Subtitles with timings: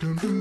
[0.00, 0.40] Welcome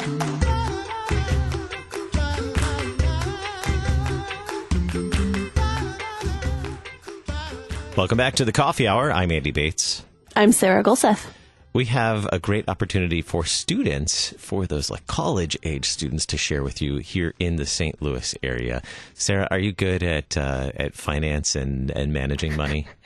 [8.15, 9.11] back to the Coffee Hour.
[9.11, 10.05] I'm Andy Bates.
[10.33, 11.27] I'm Sarah Gulseth.
[11.73, 16.63] We have a great opportunity for students, for those like college age students, to share
[16.63, 18.01] with you here in the St.
[18.01, 18.81] Louis area.
[19.13, 22.87] Sarah, are you good at uh, at finance and, and managing money?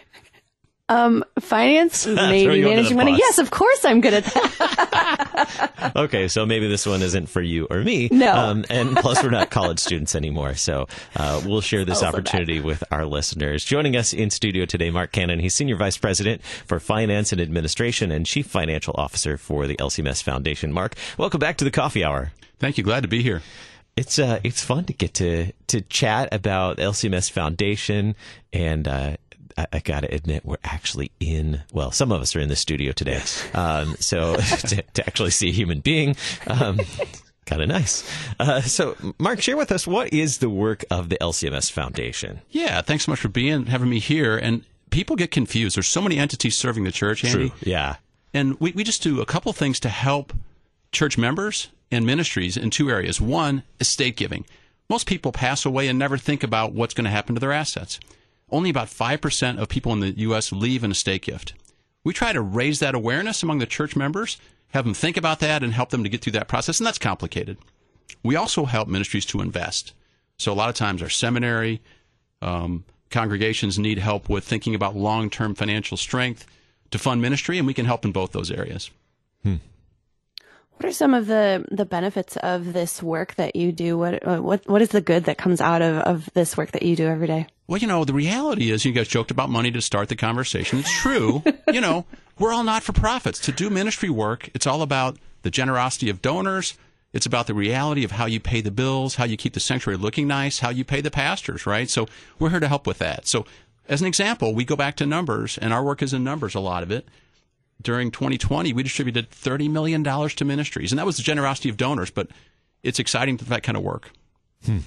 [0.90, 3.16] Um, finance, maybe managing money.
[3.18, 5.94] Yes, of course I'm good at that.
[5.96, 8.10] okay, so maybe this one isn't for you or me.
[8.12, 8.34] No.
[8.34, 12.60] Um, and plus, we're not college students anymore, so uh, we'll share this also opportunity
[12.60, 12.66] bad.
[12.66, 13.64] with our listeners.
[13.64, 15.40] Joining us in studio today, Mark Cannon.
[15.40, 20.22] He's Senior Vice President for Finance and Administration and Chief Financial Officer for the LCMS
[20.22, 20.74] Foundation.
[20.74, 22.34] Mark, welcome back to the Coffee Hour.
[22.60, 22.84] Thank you.
[22.84, 23.42] Glad to be here
[23.96, 28.16] it's uh it's fun to get to to chat about LCMS Foundation
[28.52, 29.18] and uh,
[29.58, 32.56] I, I got to admit, we're actually in, well, some of us are in the
[32.56, 33.14] studio today.
[33.14, 33.48] Yes.
[33.54, 34.36] Um, so
[34.68, 36.16] to, to, actually see a human being,
[36.48, 36.80] um,
[37.46, 38.10] kind of nice.
[38.40, 42.42] Uh, so, Mark, share with us what is the work of the LCMS Foundation?
[42.50, 44.38] Yeah, thanks so much for being having me here.
[44.38, 45.76] And people get confused.
[45.76, 47.50] There's so many entities serving the church, Andy.
[47.50, 47.58] True.
[47.62, 47.98] Yeah.
[48.34, 50.34] And we, we just do a couple things to help
[50.92, 53.22] church members and ministries in two areas.
[53.22, 54.46] One, estate giving.
[54.90, 58.00] Most people pass away and never think about what's going to happen to their assets
[58.54, 60.52] only about 5% of people in the U.S.
[60.52, 61.54] leave an estate gift.
[62.04, 64.38] We try to raise that awareness among the church members,
[64.70, 67.00] have them think about that, and help them to get through that process, and that's
[67.00, 67.58] complicated.
[68.24, 69.94] We also help ministries to invest.
[70.38, 71.82] So a lot of times our seminary
[72.42, 76.46] um, congregations need help with thinking about long term financial strength
[76.92, 78.92] to fund ministry, and we can help in both those areas.
[79.44, 79.56] Hmm.
[80.78, 83.98] What are some of the, the benefits of this work that you do?
[83.98, 86.96] What, what, what is the good that comes out of, of this work that you
[86.96, 87.48] do every day?
[87.68, 90.80] Well, you know, the reality is you guys joked about money to start the conversation.
[90.80, 91.44] It's true.
[91.72, 92.06] you know,
[92.38, 93.40] we're all not for profits.
[93.40, 96.78] To do ministry work, it's all about the generosity of donors.
[97.14, 99.98] It's about the reality of how you pay the bills, how you keep the sanctuary
[99.98, 101.90] looking nice, how you pay the pastors, right?
[101.90, 102.08] So
[102.40, 103.28] we're here to help with that.
[103.28, 103.46] So
[103.88, 106.60] as an example, we go back to numbers, and our work is in numbers, a
[106.60, 107.08] lot of it
[107.84, 110.92] during 2020, we distributed $30 million to ministries.
[110.92, 112.30] And that was the generosity of donors, but
[112.82, 114.12] it's exciting that that kind of work.
[114.66, 114.80] Hmm.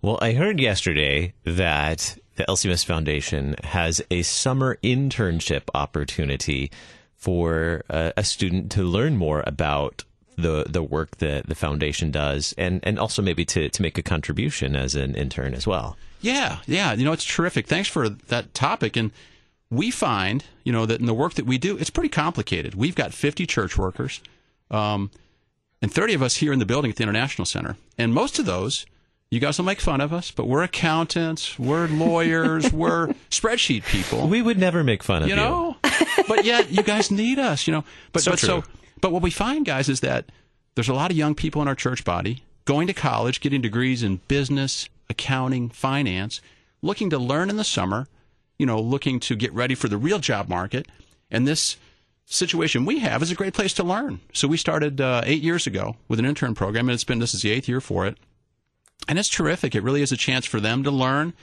[0.00, 6.70] Well, I heard yesterday that the LCMS Foundation has a summer internship opportunity
[7.16, 10.04] for a, a student to learn more about
[10.36, 14.02] the the work that the foundation does and and also maybe to to make a
[14.02, 15.96] contribution as an intern as well.
[16.20, 17.66] Yeah, yeah, you know it's terrific.
[17.66, 19.12] Thanks for that topic and
[19.72, 22.74] we find, you know, that in the work that we do, it's pretty complicated.
[22.74, 24.20] We've got 50 church workers,
[24.70, 25.10] um,
[25.80, 27.76] and 30 of us here in the building at the International Center.
[27.96, 28.84] And most of those,
[29.32, 34.28] you guys will make fun of us, but we're accountants, we're lawyers, we're spreadsheet people.
[34.28, 35.36] We would never make fun of you.
[35.36, 35.76] know,
[36.28, 37.84] but yet you guys need us, you know.
[38.12, 38.64] But so but so
[39.00, 40.26] but what we find, guys, is that
[40.74, 44.02] there's a lot of young people in our church body going to college, getting degrees
[44.02, 46.40] in business, accounting, finance,
[46.80, 48.06] looking to learn in the summer
[48.62, 50.86] you know, looking to get ready for the real job market.
[51.32, 51.76] And this
[52.26, 54.20] situation we have is a great place to learn.
[54.32, 57.34] So we started uh, eight years ago with an intern program, and it's been this
[57.34, 58.18] is the eighth year for it,
[59.08, 59.74] and it's terrific.
[59.74, 61.34] It really is a chance for them to learn.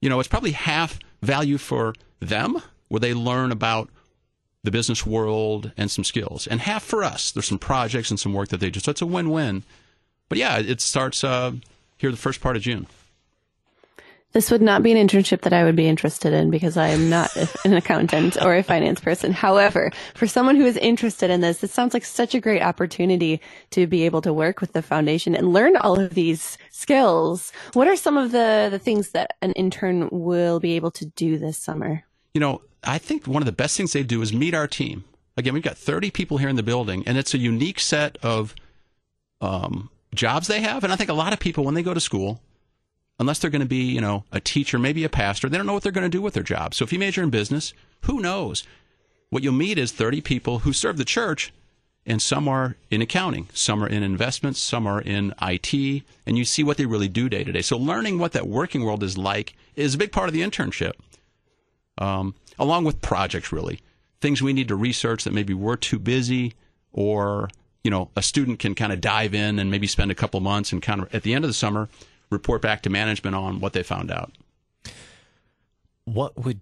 [0.00, 3.90] You know, it's probably half value for them, where they learn about
[4.64, 7.30] the business world and some skills, and half for us.
[7.30, 8.80] There's some projects and some work that they do.
[8.80, 9.64] So it's a win-win.
[10.28, 11.52] But yeah, it starts uh,
[11.96, 12.86] here the first part of June.
[14.32, 17.08] This would not be an internship that I would be interested in because I am
[17.08, 17.30] not
[17.64, 19.32] an accountant or a finance person.
[19.32, 23.40] However, for someone who is interested in this, it sounds like such a great opportunity
[23.70, 27.52] to be able to work with the foundation and learn all of these skills.
[27.72, 31.38] What are some of the, the things that an intern will be able to do
[31.38, 32.04] this summer?
[32.34, 35.04] You know, I think one of the best things they do is meet our team.
[35.38, 38.54] Again, we've got 30 people here in the building, and it's a unique set of
[39.40, 40.84] um, jobs they have.
[40.84, 42.42] And I think a lot of people, when they go to school,
[43.18, 45.72] unless they're going to be, you know, a teacher, maybe a pastor, they don't know
[45.72, 46.74] what they're going to do with their job.
[46.74, 47.72] So if you major in business,
[48.04, 48.64] who knows?
[49.30, 51.52] What you'll meet is 30 people who serve the church,
[52.06, 56.44] and some are in accounting, some are in investments, some are in IT, and you
[56.44, 57.60] see what they really do day to day.
[57.60, 60.92] So learning what that working world is like is a big part of the internship,
[61.98, 63.80] um, along with projects, really.
[64.20, 66.54] Things we need to research that maybe we're too busy
[66.92, 67.50] or
[67.84, 70.72] you know, a student can kind of dive in and maybe spend a couple months
[70.72, 71.88] and kind of at the end of the summer
[72.30, 74.32] report back to management on what they found out.
[76.04, 76.60] What would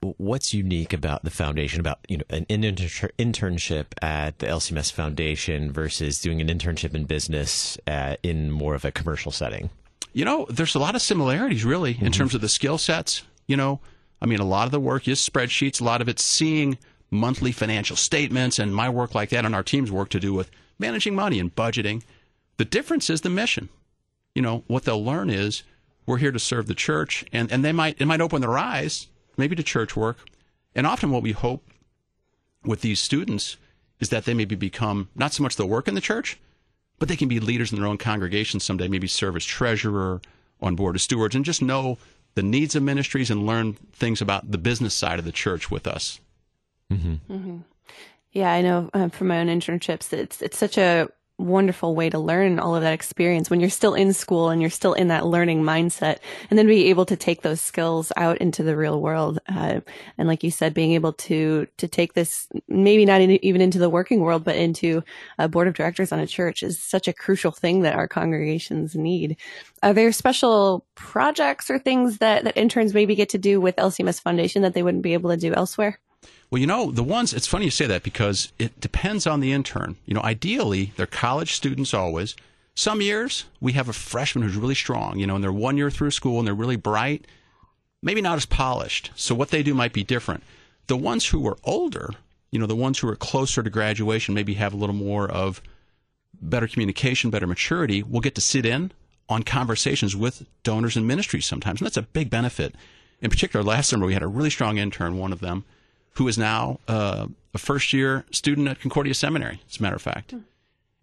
[0.00, 5.72] what's unique about the foundation about you know an inter- internship at the LCMS Foundation
[5.72, 9.70] versus doing an internship in business at, in more of a commercial setting?
[10.12, 12.10] You know, there's a lot of similarities really in mm-hmm.
[12.10, 13.22] terms of the skill sets.
[13.46, 13.80] You know,
[14.20, 15.80] I mean, a lot of the work is spreadsheets.
[15.80, 16.78] A lot of it's seeing
[17.10, 20.50] monthly financial statements, and my work like that, and our team's work to do with
[20.78, 22.02] managing money and budgeting.
[22.56, 23.68] The difference is the mission.
[24.38, 25.64] You know, what they'll learn is
[26.06, 29.08] we're here to serve the church, and, and they might it might open their eyes
[29.36, 30.18] maybe to church work.
[30.76, 31.68] And often what we hope
[32.64, 33.56] with these students
[33.98, 36.38] is that they maybe become not so much the work in the church,
[37.00, 40.20] but they can be leaders in their own congregation someday, maybe serve as treasurer,
[40.60, 41.98] on board of stewards, and just know
[42.36, 45.88] the needs of ministries and learn things about the business side of the church with
[45.88, 46.20] us.
[46.92, 47.14] Mm-hmm.
[47.28, 47.56] Mm-hmm.
[48.30, 51.08] Yeah, I know um, from my own internships it's it's such a
[51.38, 54.68] wonderful way to learn all of that experience when you're still in school and you're
[54.68, 56.18] still in that learning mindset
[56.50, 59.80] and then be able to take those skills out into the real world uh,
[60.18, 63.78] and like you said being able to to take this maybe not in, even into
[63.78, 65.02] the working world but into
[65.38, 68.96] a board of directors on a church is such a crucial thing that our congregations
[68.96, 69.36] need.
[69.82, 74.20] Are there special projects or things that that interns maybe get to do with lcms
[74.20, 76.00] foundation that they wouldn't be able to do elsewhere
[76.50, 79.52] well, you know, the ones, it's funny you say that because it depends on the
[79.52, 79.96] intern.
[80.06, 82.34] You know, ideally, they're college students always.
[82.74, 85.90] Some years, we have a freshman who's really strong, you know, and they're one year
[85.90, 87.26] through school and they're really bright,
[88.02, 89.10] maybe not as polished.
[89.14, 90.42] So what they do might be different.
[90.86, 92.10] The ones who are older,
[92.50, 95.60] you know, the ones who are closer to graduation, maybe have a little more of
[96.40, 98.92] better communication, better maturity, will get to sit in
[99.28, 101.80] on conversations with donors and ministries sometimes.
[101.80, 102.74] And that's a big benefit.
[103.20, 105.64] In particular, last summer, we had a really strong intern, one of them
[106.12, 110.02] who is now uh, a first year student at Concordia Seminary, as a matter of
[110.02, 110.34] fact.
[110.34, 110.44] Mm.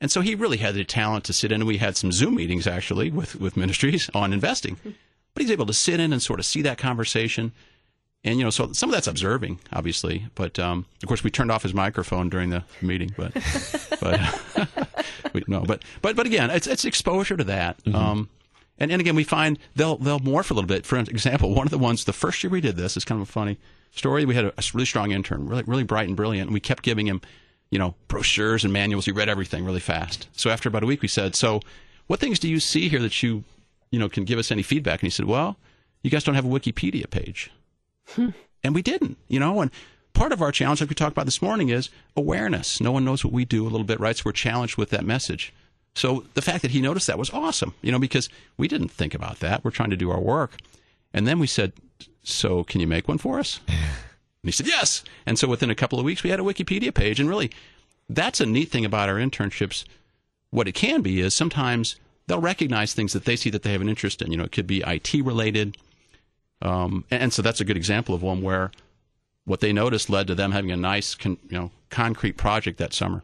[0.01, 1.61] And so he really had the talent to sit in.
[1.61, 4.75] And we had some Zoom meetings actually with, with ministries on investing.
[4.77, 4.93] Mm.
[5.33, 7.51] But he's able to sit in and sort of see that conversation.
[8.23, 10.27] And, you know, so some of that's observing, obviously.
[10.33, 13.13] But, um, of course, we turned off his microphone during the meeting.
[13.15, 13.33] But,
[14.01, 14.93] but,
[15.33, 17.83] we, no, but, but, but again, it's, it's exposure to that.
[17.83, 17.95] Mm-hmm.
[17.95, 18.29] Um,
[18.77, 20.85] and, and again, we find they'll, they'll morph a little bit.
[20.85, 23.27] For example, one of the ones, the first year we did this is kind of
[23.27, 23.57] a funny
[23.91, 24.25] story.
[24.25, 26.83] We had a, a really strong intern, really, really bright and brilliant, and we kept
[26.83, 27.21] giving him,
[27.69, 29.05] you know, brochures and manuals.
[29.05, 30.27] He read everything really fast.
[30.33, 31.61] So after about a week, we said, "So,
[32.07, 33.43] what things do you see here that you,
[33.91, 35.57] you know, can give us any feedback?" And he said, "Well,
[36.03, 37.51] you guys don't have a Wikipedia page,"
[38.09, 38.29] hmm.
[38.63, 39.71] and we didn't, you know, and
[40.13, 42.81] part of our challenge, like we talked about this morning, is awareness.
[42.81, 44.17] No one knows what we do a little bit, right?
[44.17, 45.53] So we're challenged with that message.
[45.95, 49.13] So the fact that he noticed that was awesome, you know, because we didn't think
[49.13, 49.63] about that.
[49.63, 50.57] We're trying to do our work.
[51.13, 51.71] And then we said,
[52.21, 53.59] so can you make one for us?
[54.45, 55.03] And he said, yes.
[55.25, 57.19] And so within a couple of weeks, we had a Wikipedia page.
[57.19, 57.49] And really,
[58.07, 59.85] that's a neat thing about our internships.
[60.51, 61.95] What it can be is sometimes
[62.27, 64.29] they'll recognize things that they see that they have an interest in.
[64.29, 65.77] You know, it could be IT related.
[66.61, 68.69] Um, and, and, so that's a good example of one where
[69.45, 72.93] what they noticed led to them having a nice, con, you know, concrete project that
[72.93, 73.23] summer.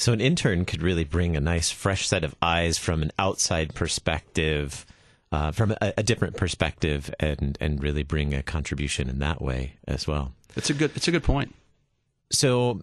[0.00, 3.74] So an intern could really bring a nice, fresh set of eyes from an outside
[3.74, 4.86] perspective
[5.30, 9.74] uh, from a, a, different perspective and and really bring a contribution in that way
[9.86, 10.32] as well.
[10.56, 11.54] It's a good it's a good point.
[12.32, 12.80] So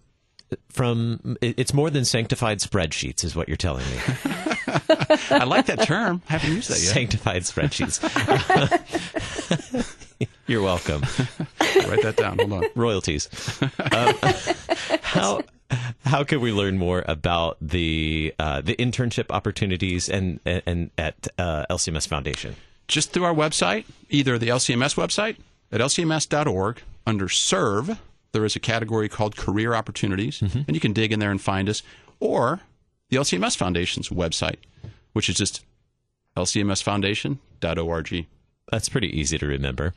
[0.70, 3.98] from it's more than sanctified spreadsheets is what you're telling me.
[5.32, 6.22] I like that term.
[6.30, 6.94] I haven't used that yet.
[6.94, 7.98] Sanctified spreadsheets.
[10.48, 11.02] you're welcome.
[11.90, 12.38] Write that down.
[12.38, 12.66] Hold on.
[12.76, 13.28] Royalties.
[13.92, 14.14] Um,
[15.02, 15.42] how
[16.08, 21.66] how can we learn more about the uh, the internship opportunities and and at uh,
[21.70, 22.56] LCMS Foundation?
[22.88, 25.38] Just through our website, either the LCMS website
[25.72, 28.00] at lcms.org under Serve.
[28.32, 30.62] There is a category called Career Opportunities, mm-hmm.
[30.68, 31.82] and you can dig in there and find us,
[32.20, 32.62] or
[33.10, 34.58] the LCMS Foundation's website,
[35.14, 35.66] which is just
[36.36, 38.26] lcmsfoundation.org.
[38.72, 39.94] That's pretty easy to remember.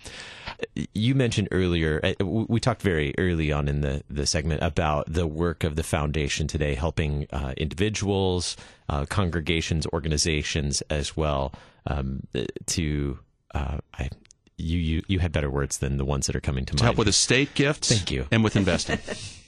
[0.94, 5.26] You mentioned earlier, uh, we talked very early on in the, the segment about the
[5.26, 8.56] work of the foundation today, helping uh, individuals,
[8.88, 11.52] uh, congregations, organizations as well
[11.86, 12.26] um,
[12.66, 13.18] to.
[13.52, 14.10] Uh, I,
[14.56, 16.84] you, you you had better words than the ones that are coming to, to mind.
[16.84, 17.88] help with estate gifts.
[17.88, 18.98] Thank you, and with investing.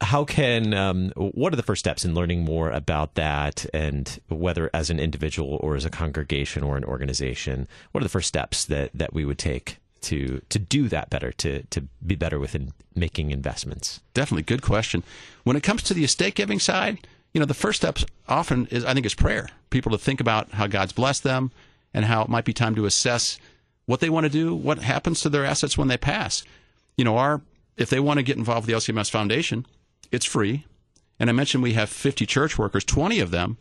[0.00, 4.70] how can um, what are the first steps in learning more about that and whether
[4.74, 8.64] as an individual or as a congregation or an organization what are the first steps
[8.64, 12.72] that that we would take to to do that better to to be better within
[12.94, 14.00] making investments?
[14.14, 14.42] Definitely.
[14.42, 15.02] Good question.
[15.44, 18.84] When it comes to the estate giving side you know the first steps often is
[18.84, 19.48] i think is prayer.
[19.70, 21.50] People to think about how god's blessed them
[21.92, 23.38] and how it might be time to assess
[23.86, 26.44] what they want to do what happens to their assets when they pass.
[26.96, 27.40] You know our
[27.76, 29.66] if they want to get involved with the lcms foundation
[30.10, 30.64] it's free.
[31.18, 33.56] And I mentioned we have 50 church workers, 20 of them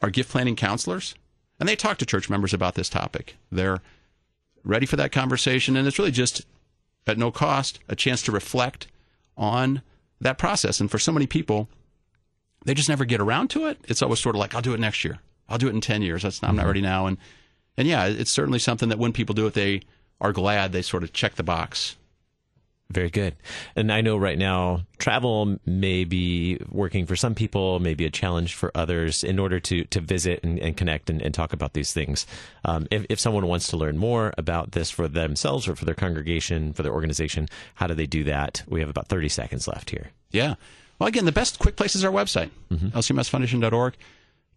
[0.00, 1.14] are gift planning counselors,
[1.58, 3.36] and they talk to church members about this topic.
[3.50, 3.80] They're
[4.64, 6.46] ready for that conversation, and it's really just
[7.06, 8.86] at no cost a chance to reflect
[9.36, 9.82] on
[10.20, 10.80] that process.
[10.80, 11.68] And for so many people,
[12.64, 13.78] they just never get around to it.
[13.84, 15.18] It's always sort of like, I'll do it next year.
[15.48, 16.22] I'll do it in 10 years.
[16.22, 16.68] That's, I'm not mm-hmm.
[16.68, 17.06] ready now.
[17.06, 17.18] And,
[17.76, 19.82] and yeah, it's certainly something that when people do it, they
[20.20, 21.96] are glad they sort of check the box
[22.92, 23.34] Very good.
[23.74, 28.54] And I know right now travel may be working for some people, maybe a challenge
[28.54, 31.92] for others in order to, to visit and, and connect and, and, talk about these
[31.92, 32.26] things.
[32.66, 35.94] Um, if, if someone wants to learn more about this for themselves or for their
[35.94, 38.62] congregation, for their organization, how do they do that?
[38.68, 40.10] We have about 30 seconds left here.
[40.30, 40.56] Yeah.
[40.98, 42.88] Well, again, the best quick place is our website, mm-hmm.
[42.88, 43.94] lcmsfoundation.org.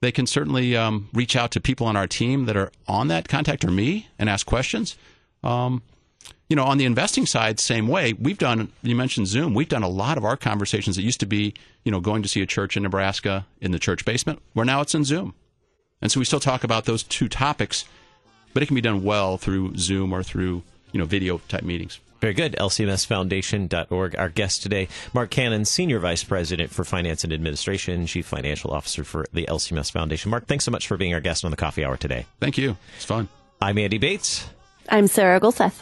[0.01, 3.29] They can certainly um, reach out to people on our team that are on that,
[3.29, 4.97] contact or me, and ask questions.
[5.41, 5.81] Um,
[6.49, 8.13] you know, on the investing side, same way.
[8.13, 9.53] We've done, you mentioned Zoom.
[9.53, 11.53] We've done a lot of our conversations that used to be,
[11.83, 14.81] you know, going to see a church in Nebraska in the church basement, where now
[14.81, 15.33] it's in Zoom.
[16.01, 17.85] And so we still talk about those two topics,
[18.53, 21.99] but it can be done well through Zoom or through, you know, video type meetings.
[22.21, 22.55] Very good.
[22.59, 24.15] LCMSFoundation.org.
[24.15, 29.03] Our guest today, Mark Cannon, Senior Vice President for Finance and Administration, Chief Financial Officer
[29.03, 30.31] for the LCMS Foundation.
[30.31, 32.25] Mark, thanks so much for being our guest on the Coffee Hour today.
[32.39, 32.77] Thank you.
[32.95, 33.27] It's fun.
[33.61, 34.47] I'm Andy Bates.
[34.89, 35.81] I'm Sarah Gulseth.